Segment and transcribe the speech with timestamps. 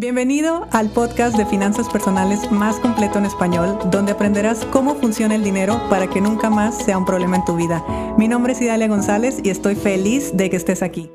[0.00, 5.44] Bienvenido al podcast de finanzas personales más completo en español, donde aprenderás cómo funciona el
[5.44, 7.84] dinero para que nunca más sea un problema en tu vida.
[8.16, 11.10] Mi nombre es Idalia González y estoy feliz de que estés aquí.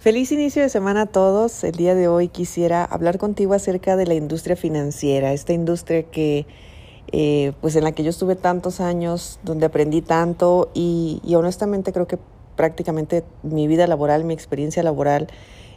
[0.00, 1.62] Feliz inicio de semana a todos.
[1.62, 6.46] El día de hoy quisiera hablar contigo acerca de la industria financiera, esta industria que
[7.12, 11.92] eh, pues en la que yo estuve tantos años, donde aprendí tanto y, y honestamente
[11.92, 12.18] creo que
[12.56, 15.28] prácticamente mi vida laboral, mi experiencia laboral,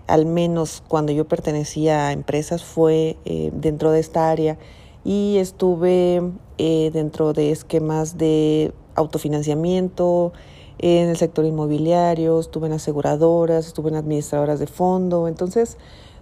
[0.09, 4.57] al menos cuando yo pertenecía a empresas, fue eh, dentro de esta área
[5.05, 6.21] y estuve
[6.57, 10.33] eh, dentro de esquemas de autofinanciamiento,
[10.79, 15.77] en el sector inmobiliario, estuve en aseguradoras, estuve en administradoras de fondo, entonces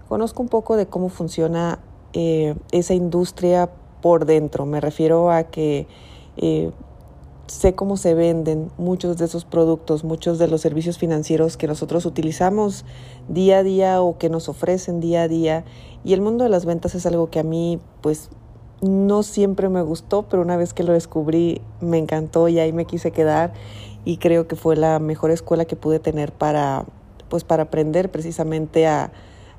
[0.09, 1.79] conozco un poco de cómo funciona
[2.13, 3.69] eh, esa industria
[4.01, 4.65] por dentro.
[4.65, 5.87] Me refiero a que
[7.47, 12.05] sé cómo se venden muchos de esos productos, muchos de los servicios financieros que nosotros
[12.05, 12.85] utilizamos
[13.27, 15.65] día a día o que nos ofrecen día a día.
[16.03, 18.29] Y el mundo de las ventas es algo que a mí, pues,
[18.81, 22.85] no siempre me gustó, pero una vez que lo descubrí me encantó y ahí me
[22.85, 23.53] quise quedar
[24.05, 26.85] y creo que fue la mejor escuela que pude tener para,
[27.29, 29.11] pues, para aprender precisamente a,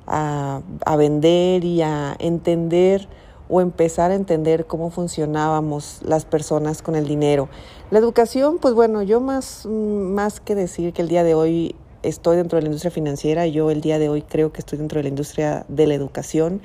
[0.07, 3.07] a, a vender y a entender
[3.49, 7.49] o empezar a entender cómo funcionábamos las personas con el dinero.
[7.89, 12.37] La educación, pues bueno, yo más, más que decir que el día de hoy estoy
[12.37, 15.03] dentro de la industria financiera, yo el día de hoy creo que estoy dentro de
[15.03, 16.61] la industria de la educación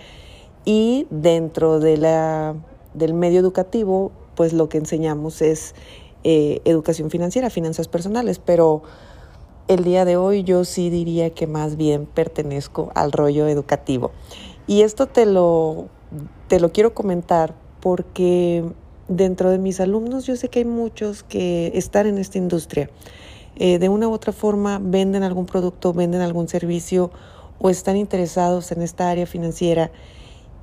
[0.67, 2.55] y dentro de la,
[2.93, 5.75] del medio educativo, pues lo que enseñamos es
[6.23, 8.83] eh, educación financiera, finanzas personales, pero
[9.69, 14.11] el día de hoy yo sí diría que más bien pertenezco al rollo educativo.
[14.67, 15.89] Y esto te lo
[16.49, 18.65] te lo quiero comentar porque
[19.09, 22.91] dentro de mis alumnos yo sé que hay muchos que están en esta industria.
[23.57, 27.11] Eh, de una u otra forma venden algún producto, venden algún servicio
[27.59, 29.91] o están interesados en esta área financiera.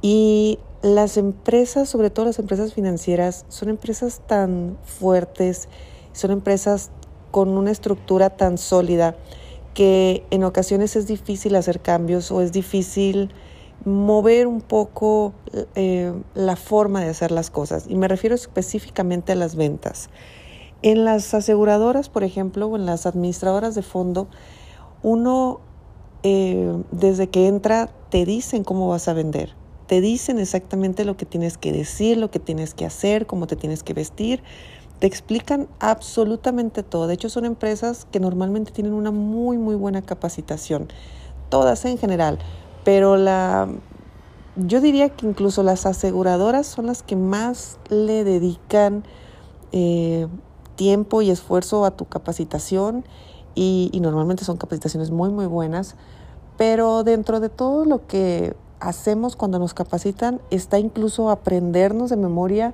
[0.01, 5.69] Y las empresas, sobre todo las empresas financieras, son empresas tan fuertes,
[6.11, 6.89] son empresas
[7.29, 9.15] con una estructura tan sólida
[9.73, 13.29] que en ocasiones es difícil hacer cambios o es difícil
[13.85, 15.33] mover un poco
[15.75, 17.85] eh, la forma de hacer las cosas.
[17.87, 20.09] Y me refiero específicamente a las ventas.
[20.83, 24.27] En las aseguradoras, por ejemplo, o en las administradoras de fondo,
[25.03, 25.61] uno
[26.23, 29.55] eh, desde que entra te dicen cómo vas a vender.
[29.87, 33.55] Te dicen exactamente lo que tienes que decir, lo que tienes que hacer, cómo te
[33.55, 34.43] tienes que vestir.
[34.99, 37.07] Te explican absolutamente todo.
[37.07, 40.87] De hecho, son empresas que normalmente tienen una muy, muy buena capacitación.
[41.49, 42.39] Todas en general
[42.83, 43.67] pero la,
[44.55, 49.03] yo diría que incluso las aseguradoras son las que más le dedican
[49.71, 50.27] eh,
[50.75, 53.05] tiempo y esfuerzo a tu capacitación
[53.53, 55.95] y, normalmente son capacitaciones muy muy buenas,
[56.57, 62.73] pero dentro de todo lo que hacemos cuando nos capacitan está incluso aprendernos de memoria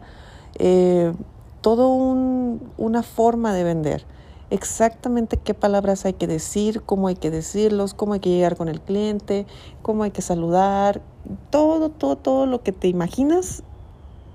[0.60, 1.14] eh,
[1.62, 4.06] todo un, una forma de vender
[4.50, 8.70] exactamente qué palabras hay que decir, cómo hay que decirlos, cómo hay que llegar con
[8.70, 9.46] el cliente,
[9.82, 11.02] cómo hay que saludar,
[11.50, 13.64] todo, todo, todo lo que te imaginas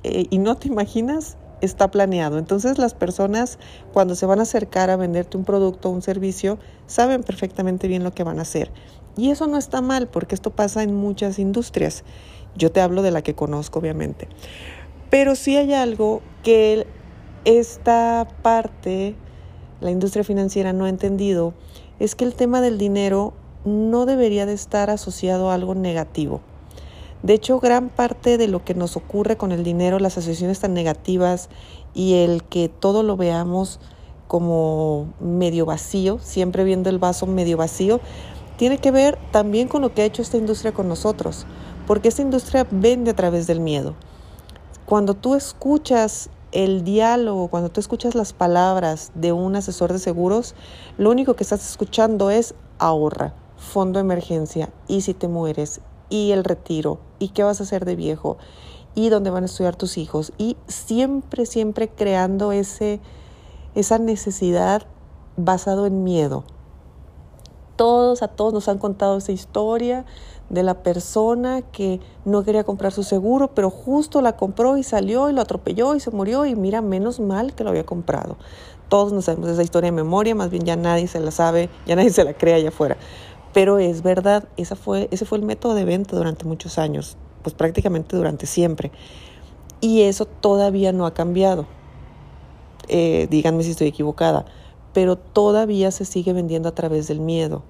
[0.03, 2.39] eh, y no te imaginas está planeado.
[2.39, 3.59] Entonces las personas
[3.93, 8.05] cuando se van a acercar a venderte un producto o un servicio saben perfectamente bien
[8.05, 8.71] lo que van a hacer.
[9.17, 12.05] Y eso no está mal porque esto pasa en muchas industrias.
[12.57, 14.29] Yo te hablo de la que conozco obviamente.
[15.09, 16.87] Pero sí hay algo que
[17.45, 19.15] esta parte
[19.83, 21.55] la industria financiera no ha entendido
[21.99, 23.35] es que el tema del dinero
[23.65, 26.41] no debería de estar asociado a algo negativo.
[27.23, 30.75] De hecho, gran parte de lo que nos ocurre con el dinero, las asociaciones tan
[30.75, 31.49] negativas
[31.95, 33.79] y el que todo lo veamos
[34.27, 38.01] como medio vacío, siempre viendo el vaso medio vacío,
[38.57, 41.47] tiene que ver también con lo que ha hecho esta industria con nosotros,
[41.87, 43.95] porque esta industria vende a través del miedo.
[44.87, 50.55] Cuando tú escuchas el diálogo, cuando tú escuchas las palabras de un asesor de seguros,
[50.99, 55.81] lo único que estás escuchando es ahorra, fondo de emergencia, y si te mueres,
[56.11, 58.37] y el retiro, y qué vas a hacer de viejo,
[58.95, 63.01] y dónde van a estudiar tus hijos, y siempre, siempre creando ese,
[63.75, 64.83] esa necesidad
[65.37, 66.45] basado en miedo.
[67.77, 70.05] Todos, a todos nos han contado esa historia
[70.53, 75.31] de la persona que no quería comprar su seguro, pero justo la compró y salió
[75.31, 78.37] y lo atropelló y se murió y mira, menos mal que lo había comprado.
[78.89, 81.97] Todos nos sabemos esa historia de memoria, más bien ya nadie se la sabe, ya
[81.97, 82.99] nadie se la cree allá afuera.
[83.55, 87.55] Pero es verdad, esa fue, ese fue el método de venta durante muchos años, pues
[87.55, 88.93] prácticamente durante siempre.
[89.81, 91.67] Y eso todavía no ha cambiado.
[92.89, 94.45] Eh, díganme si estoy equivocada,
[94.93, 97.63] pero todavía se sigue vendiendo a través del miedo.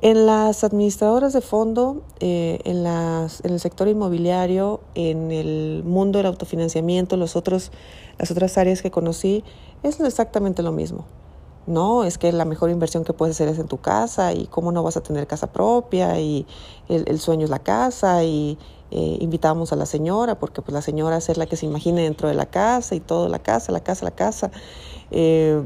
[0.00, 6.18] En las administradoras de fondo, eh, en, las, en el sector inmobiliario, en el mundo
[6.18, 7.70] del autofinanciamiento, los otros,
[8.18, 9.44] las otras áreas que conocí,
[9.84, 11.04] es exactamente lo mismo.
[11.66, 14.72] No, es que la mejor inversión que puedes hacer es en tu casa y cómo
[14.72, 16.44] no vas a tener casa propia y
[16.88, 18.58] el, sueño es la casa y
[18.90, 22.28] eh, invitamos a la señora porque pues la señora es la que se imagine dentro
[22.28, 24.50] de la casa y todo, la casa, la casa, la casa.
[25.12, 25.62] Eh,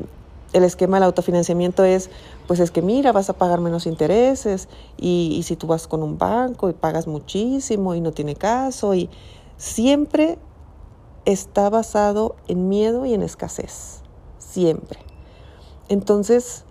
[0.57, 2.09] el esquema del autofinanciamiento es,
[2.47, 6.17] pues es que mira, vas a pagar menos intereses y, si tú vas con un
[6.17, 9.11] banco y pagas muchísimo y no tiene caso y
[9.59, 10.39] siempre
[11.27, 14.01] está basado en miedo y en escasez,
[14.39, 14.99] siempre.
[15.91, 16.65] Entonces,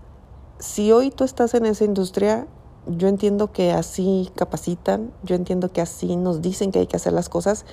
[0.57, 2.47] si hoy tú estás en esa industria,
[2.87, 7.13] yo entiendo que así capacitan, yo entiendo que así nos dicen que hay que hacer
[7.13, 7.65] las cosas,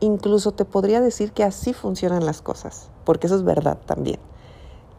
[0.00, 4.18] incluso te podría decir que así funcionan las cosas, porque eso es verdad también.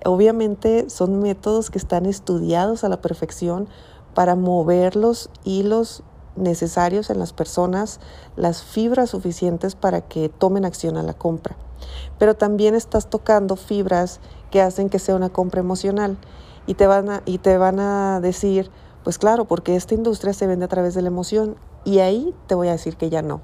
[0.06, 3.68] Obviamente son métodos que están estudiados a la perfección
[4.14, 6.04] para mover los hilos
[6.36, 8.00] necesarios en las personas,
[8.36, 11.58] las fibras suficientes para que tomen acción a la compra.
[12.18, 14.20] Pero también estás tocando fibras
[14.52, 16.18] que hacen que sea una compra emocional
[16.66, 18.72] y te van a, y te van a decir,
[19.04, 21.56] pues claro, porque esta industria se vende a través de la emoción
[21.86, 23.42] y ahí te voy a decir que ya no.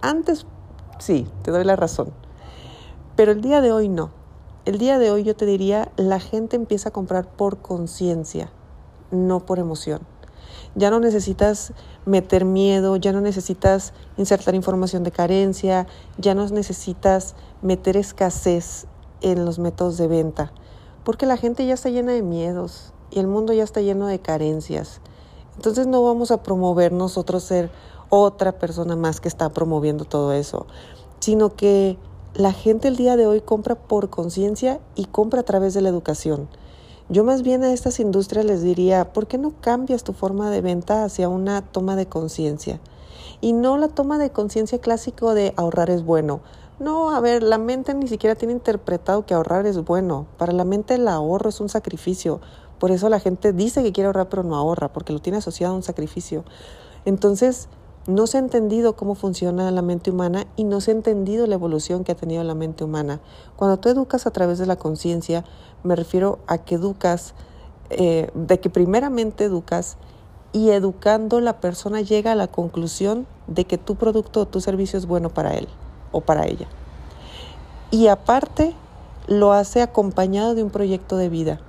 [0.00, 0.46] Antes
[0.98, 2.12] sí, te doy la razón,
[3.16, 4.23] pero el día de hoy no.
[4.64, 8.50] El día de hoy yo te diría, la gente empieza a comprar por conciencia,
[9.10, 10.00] no por emoción.
[10.74, 11.74] Ya no necesitas
[12.06, 18.86] meter miedo, ya no necesitas insertar información de carencia, ya no necesitas meter escasez
[19.20, 20.50] en los métodos de venta,
[21.04, 24.20] porque la gente ya está llena de miedos y el mundo ya está lleno de
[24.20, 25.02] carencias.
[25.56, 27.70] Entonces no vamos a promover nosotros ser
[28.08, 30.66] otra persona más que está promoviendo todo eso,
[31.20, 31.98] sino que
[32.34, 35.88] la gente el día de hoy compra por conciencia y compra a través de la
[35.88, 36.48] educación.
[37.08, 40.60] Yo más bien a estas industrias les diría, ¿por qué no cambias tu forma de
[40.60, 42.80] venta hacia una toma de conciencia?
[43.40, 46.40] Y no la toma de conciencia clásico de ahorrar es bueno.
[46.80, 50.26] No, a ver, la mente ni siquiera tiene interpretado que ahorrar es bueno.
[50.36, 52.40] Para la mente el ahorro es un sacrificio.
[52.80, 55.72] Por eso la gente dice que quiere ahorrar pero no ahorra, porque lo tiene asociado
[55.72, 56.42] a un sacrificio.
[57.04, 57.68] Entonces,
[58.06, 61.54] no se ha entendido cómo funciona la mente humana y no se ha entendido la
[61.54, 63.20] evolución que ha tenido la mente humana.
[63.56, 65.44] Cuando tú educas a través de la conciencia,
[65.82, 67.34] me refiero a que educas,
[67.90, 69.96] eh, de que primeramente educas
[70.52, 74.98] y educando la persona llega a la conclusión de que tu producto o tu servicio
[74.98, 75.68] es bueno para él
[76.12, 76.66] o para ella.
[77.90, 78.74] Y aparte,
[79.26, 81.60] lo hace acompañado de un proyecto de vida.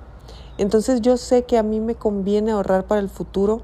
[0.58, 3.62] Entonces yo sé que a mí me conviene ahorrar para el futuro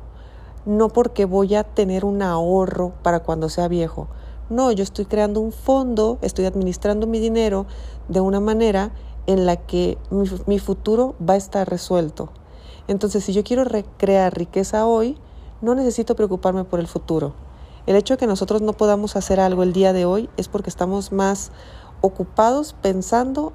[0.65, 4.09] no porque voy a tener un ahorro para cuando sea viejo.
[4.51, 7.67] No, yo estoy creando un fondo, estoy administrando mi dinero
[8.09, 8.93] de una manera
[9.27, 9.99] en la que
[10.47, 12.31] mi, futuro va a estar resuelto.
[12.89, 13.65] Entonces, si yo quiero
[13.97, 15.17] crear riqueza hoy,
[15.61, 17.33] no necesito preocuparme por el futuro.
[17.87, 20.71] El hecho de que nosotros no podamos hacer algo el día de hoy es porque
[20.71, 21.51] estamos más
[22.01, 23.53] ocupados pensando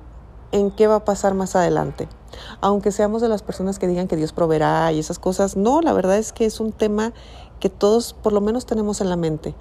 [0.51, 2.07] en qué va a pasar más adelante.
[2.61, 5.93] Aunque seamos de las personas que digan que Dios proveerá y esas cosas, no, la
[5.93, 7.13] verdad es que es un tema
[7.59, 9.55] que todos por lo menos tenemos en la mente.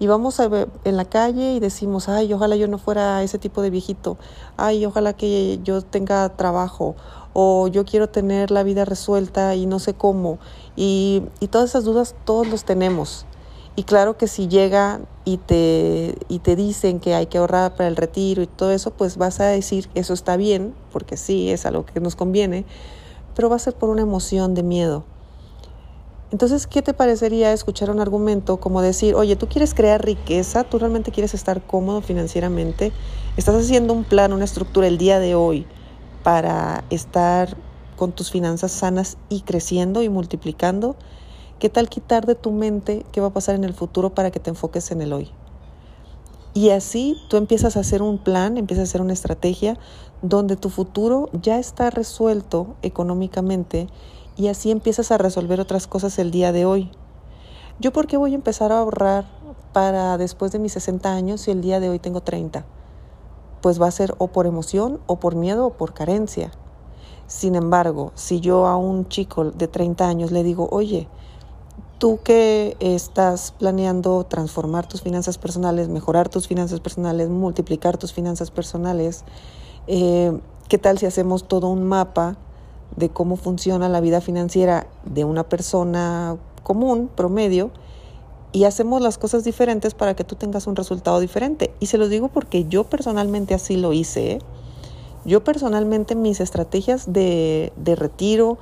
[0.00, 3.38] Y vamos a ver en la calle y decimos, ay, ojalá yo no fuera ese
[3.38, 4.16] tipo de viejito,
[4.56, 6.94] ay, ojalá que yo tenga trabajo,
[7.32, 10.38] o yo quiero tener la vida resuelta y no sé cómo.
[10.76, 13.26] Y, y todas esas dudas todos los tenemos.
[13.78, 17.86] Y claro que si llega y te, y te dicen que hay que ahorrar para
[17.86, 21.64] el retiro y todo eso, pues vas a decir eso está bien, porque sí, es
[21.64, 22.64] algo que nos conviene,
[23.36, 25.04] pero va a ser por una emoción de miedo.
[26.32, 30.80] Entonces, ¿qué te parecería escuchar un argumento como decir, oye, tú quieres crear riqueza, tú
[30.80, 32.90] realmente quieres estar cómodo financieramente,
[33.36, 35.68] estás haciendo un plan, una estructura el día de hoy
[36.24, 37.56] para estar
[37.94, 40.96] con tus finanzas sanas y creciendo y multiplicando?
[41.58, 44.38] ¿Qué tal quitar de tu mente qué va a pasar en el futuro para que
[44.38, 45.32] te enfoques en el hoy?
[46.54, 49.76] Y así tú empiezas a hacer un plan, empiezas a hacer una estrategia
[50.22, 53.88] donde tu futuro ya está resuelto económicamente
[54.36, 56.92] y así empiezas a resolver otras cosas el día de hoy.
[57.80, 59.24] ¿Yo por qué voy a empezar a ahorrar
[59.72, 62.66] para después de mis 60 años si el día de hoy tengo 30?
[63.62, 66.52] Pues va a ser o por emoción o por miedo o por carencia.
[67.26, 71.08] Sin embargo, si yo a un chico de 30 años le digo, oye,
[71.98, 78.52] Tú que estás planeando transformar tus finanzas personales, mejorar tus finanzas personales, multiplicar tus finanzas
[78.52, 79.24] personales,
[79.88, 80.38] eh,
[80.68, 82.36] ¿qué tal si hacemos todo un mapa
[82.96, 87.72] de cómo funciona la vida financiera de una persona común, promedio,
[88.52, 91.74] y hacemos las cosas diferentes para que tú tengas un resultado diferente?
[91.80, 94.32] Y se lo digo porque yo personalmente así lo hice.
[94.34, 94.38] ¿eh?
[95.24, 98.56] Yo personalmente mis estrategias de, de retiro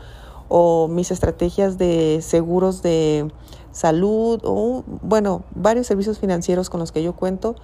[0.48, 3.30] o mis estrategias de seguros de
[3.72, 7.56] salud o bueno, varios servicios financieros con los que yo cuento,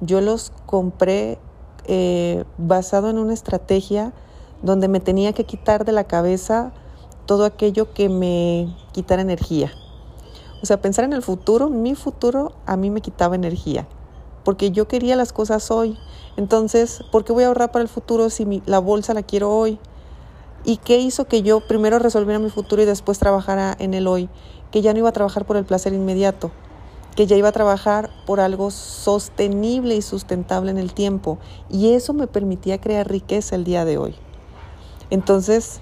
[0.00, 1.38] yo los compré
[1.86, 4.12] eh, basado en una estrategia
[4.62, 6.72] donde me tenía que quitar de la cabeza
[7.26, 9.72] todo aquello que me quitara energía.
[10.62, 13.86] O sea, pensar en el futuro, mi futuro a mí me quitaba energía,
[14.44, 15.98] porque yo quería las cosas hoy.
[16.36, 19.78] Entonces, ¿por qué voy a ahorrar para el futuro si la bolsa la quiero hoy?
[20.68, 24.28] ¿Y qué hizo que yo primero resolviera mi futuro y después trabajara en el hoy?
[24.72, 26.50] Que ya no iba a trabajar por el placer inmediato,
[27.14, 31.38] que ya iba a trabajar por algo sostenible y sustentable en el tiempo.
[31.70, 34.16] Y eso me permitía crear riqueza el día de hoy.
[35.10, 35.78] Entonces,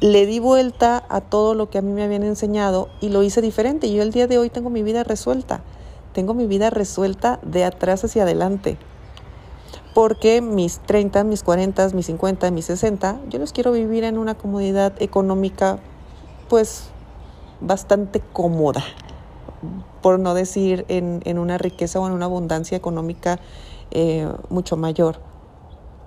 [0.00, 3.40] le di vuelta a todo lo que a mí me habían enseñado y lo hice
[3.40, 3.90] diferente.
[3.90, 5.62] Yo el día de hoy tengo mi vida resuelta.
[6.12, 8.76] Tengo mi vida resuelta de atrás hacia adelante.
[9.94, 14.36] Porque mis 30, mis 40, mis 50, mis 60, yo los quiero vivir en una
[14.36, 15.78] comodidad económica,
[16.48, 16.84] pues
[17.60, 18.84] bastante cómoda.
[20.00, 23.38] Por no decir en, en una riqueza o en una abundancia económica
[23.90, 25.30] eh, mucho mayor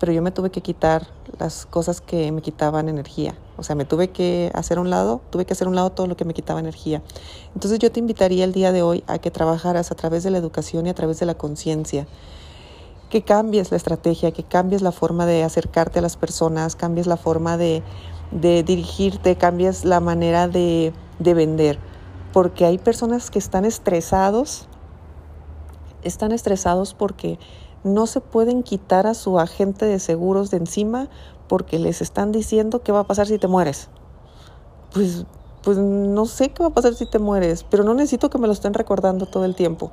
[0.04, 1.08] pero yo me tuve que quitar
[1.40, 3.36] las cosas que me quitaban energía.
[3.56, 6.18] O sea, me tuve que hacer un lado, tuve que hacer un lado todo lo
[6.18, 7.02] que me quitaba energía.
[7.56, 10.40] Entonces yo te invitaría el día de hoy a que trabajaras a través de la
[10.40, 12.06] educación y a través de la conciencia.
[13.14, 17.16] Que cambies la estrategia, que cambies la forma de acercarte a las personas, cambies la
[17.16, 17.84] forma de,
[18.32, 21.78] dirigirte, cambies la manera de, de vender.
[22.34, 24.68] Porque hay personas que están estresados,
[26.02, 27.38] están estresados porque
[27.84, 31.08] no se pueden quitar a su agente de seguros de encima
[31.48, 33.90] porque les están diciendo qué va a pasar si te mueres.
[34.92, 35.28] Pues,
[35.62, 38.48] pues no sé qué va a pasar si te mueres, pero no necesito que me
[38.48, 39.92] lo estén recordando todo el tiempo.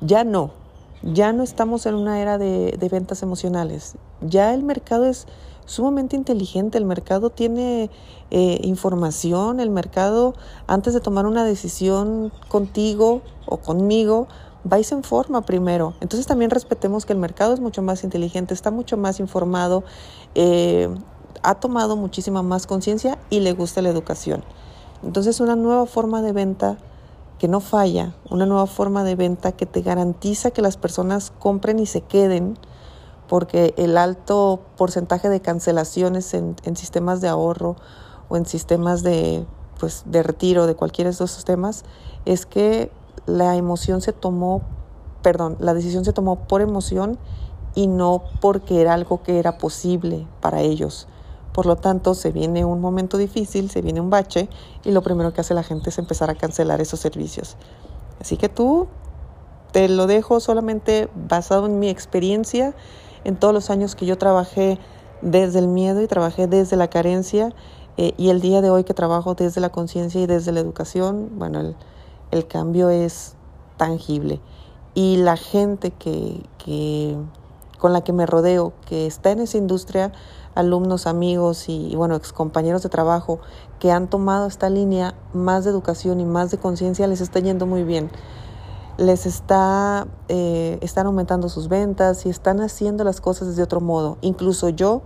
[0.00, 0.59] Ya no,
[1.02, 3.94] ya no estamos en una era de, ventas emocionales.
[4.20, 5.26] Ya el mercado es
[5.64, 7.90] sumamente inteligente, el mercado tiene
[8.30, 10.34] eh, información, el mercado
[10.66, 14.26] antes de tomar una decisión contigo o conmigo,
[14.64, 15.94] vais en forma primero.
[16.00, 19.84] Entonces también respetemos que el mercado es mucho más inteligente, está mucho más informado,
[20.34, 20.88] eh,
[21.42, 24.44] ha tomado muchísima más conciencia y le gusta la educación.
[25.02, 26.76] Entonces una nueva forma de venta
[27.40, 31.78] que no falla, una nueva forma de venta que te garantiza que las personas compren
[31.78, 32.58] y se queden,
[33.28, 37.76] porque el alto porcentaje de cancelaciones en, sistemas de ahorro
[38.28, 39.46] o en sistemas de,
[39.78, 41.84] pues, de retiro de cualquiera de esos sistemas
[42.26, 42.92] es que
[43.24, 44.60] la emoción se tomó,
[45.22, 47.18] perdón, la decisión se tomó por emoción
[47.74, 51.08] y no porque era algo que era posible para ellos.
[51.52, 54.48] Por lo tanto, se viene un momento difícil, se viene un bache
[54.84, 57.56] y lo primero que hace la gente es empezar a cancelar esos servicios.
[58.20, 58.86] Así que tú
[59.72, 62.74] te lo dejo solamente basado en mi experiencia,
[63.24, 64.78] en todos los años que yo trabajé
[65.22, 67.52] desde el miedo y trabajé desde la carencia
[67.96, 71.30] eh, y el día de hoy que trabajo desde la conciencia y desde la educación,
[71.34, 71.74] bueno,
[72.30, 73.34] el, cambio es
[73.76, 74.40] tangible.
[74.94, 77.16] Y la gente que,
[77.78, 80.12] con la que me rodeo, que está en esa industria,
[80.54, 83.40] alumnos, amigos y, bueno, ex compañeros de trabajo
[83.78, 87.66] que han tomado esta línea más de educación y más de conciencia, les está yendo
[87.66, 88.10] muy bien.
[88.98, 94.18] Les está, eh, están aumentando sus ventas y están haciendo las cosas de otro modo.
[94.20, 95.02] Incluso yo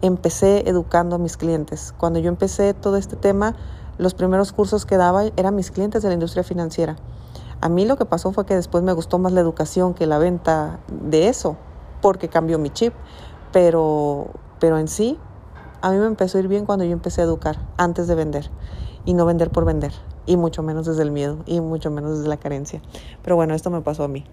[0.00, 1.92] empecé educando a mis clientes.
[1.98, 3.54] Cuando yo empecé todo este tema,
[3.98, 6.96] los primeros cursos que daba eran mis clientes de la industria financiera.
[7.60, 10.18] A mí lo que pasó fue que después me gustó más la educación que la
[10.18, 11.56] venta de eso,
[12.02, 12.92] porque cambió mi chip.
[13.52, 14.28] Pero,
[14.60, 15.18] pero en sí,
[15.82, 18.50] a mí me empezó a ir bien cuando yo empecé a educar antes de vender
[19.04, 19.92] y no vender por vender
[20.26, 22.82] y mucho menos desde el miedo y mucho menos desde la carencia.
[23.22, 24.24] Pero bueno, esto me pasó a mí.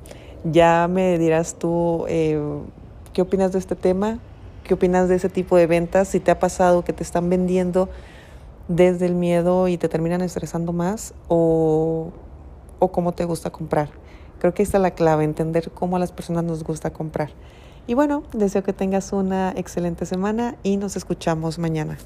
[0.44, 2.42] Ya me dirás tú eh,
[3.14, 4.20] qué opinas de este tema,
[4.64, 7.90] qué opinas de ese tipo de ventas, si te ha pasado que te están vendiendo
[8.68, 12.12] desde el miedo y te terminan estresando más o,
[12.80, 13.90] o cómo te gusta comprar.
[14.40, 17.30] Creo que esta es la clave, entender cómo a las personas nos gusta comprar.
[17.88, 21.98] Y bueno, deseo que tengas una excelente semana y nos escuchamos mañana.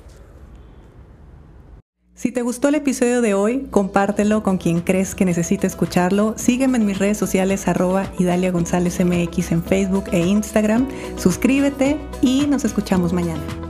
[2.18, 6.34] Si te gustó el episodio de hoy, compártelo con quien crees que necesite escucharlo.
[6.36, 10.88] Sígueme en mis redes sociales arroba Idalia González MX en Facebook e Instagram.
[11.16, 13.67] Suscríbete y nos escuchamos mañana.